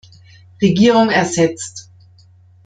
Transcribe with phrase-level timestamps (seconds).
[0.59, 1.91] Regierung ersetzt.